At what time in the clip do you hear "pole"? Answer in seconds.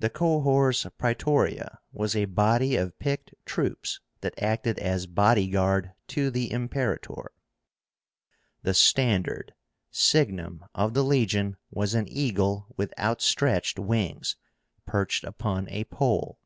15.84-16.40